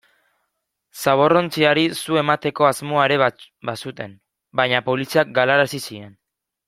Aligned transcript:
Zaborrontziari 1.01 1.83
su 1.99 2.17
emateko 2.21 2.67
asmoa 2.69 3.03
ere 3.11 3.19
bazuten, 3.71 4.17
baina 4.61 4.81
poliziak 4.89 5.35
galarazi 5.37 5.83
zien. 5.85 6.11